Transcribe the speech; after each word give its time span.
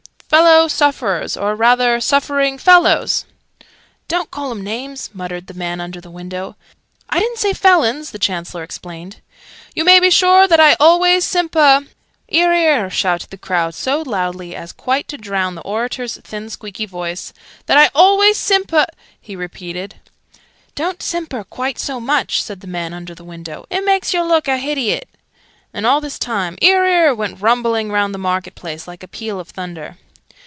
Fellow 0.31 0.69
sufferers, 0.69 1.35
or 1.35 1.55
rather 1.55 1.99
suffering 1.99 2.57
fellows" 2.57 3.25
("Don't 4.07 4.31
call 4.31 4.49
'em 4.51 4.63
names!" 4.63 5.09
muttered 5.11 5.47
the 5.47 5.53
man 5.53 5.81
under 5.81 5.99
the 5.99 6.09
window. 6.09 6.55
"I 7.09 7.19
didn't 7.19 7.39
say 7.39 7.51
felons!" 7.51 8.11
the 8.11 8.17
Chancellor 8.17 8.63
explained.) 8.63 9.19
"You 9.75 9.83
may 9.83 9.99
be 9.99 10.09
sure 10.09 10.47
that 10.47 10.59
I 10.61 10.77
always 10.79 11.25
sympa" 11.25 11.85
("'Ear, 12.29 12.53
'ear!" 12.53 12.89
shouted 12.89 13.29
the 13.29 13.37
crowd, 13.37 13.75
so 13.75 14.01
loudly 14.03 14.55
as 14.55 14.71
quite 14.71 15.09
to 15.09 15.17
drown 15.17 15.55
the 15.55 15.61
orator's 15.63 16.17
thin 16.23 16.49
squeaky 16.49 16.85
voice)" 16.85 17.33
that 17.65 17.77
I 17.77 17.89
always 17.93 18.37
sympa" 18.37 18.85
he 19.19 19.35
repeated. 19.35 19.95
("Don't 20.75 21.03
simper 21.03 21.43
quite 21.43 21.77
so 21.77 21.99
much!" 21.99 22.41
said 22.41 22.61
the 22.61 22.67
man 22.67 22.93
under 22.93 23.13
the 23.13 23.25
window. 23.25 23.65
"It 23.69 23.83
makes 23.83 24.13
yer 24.13 24.21
look 24.21 24.47
a 24.47 24.57
hidiot!" 24.59 25.09
And, 25.73 25.85
all 25.85 25.99
this 25.99 26.17
time, 26.17 26.57
"'Ear, 26.61 26.85
'ear!" 26.87 27.13
went 27.13 27.41
rumbling 27.41 27.91
round 27.91 28.13
the 28.13 28.17
market 28.31 28.55
place, 28.55 28.87
like 28.87 29.03
a 29.03 29.09
peal 29.09 29.37
of 29.37 29.49
thunder.) 29.49 29.97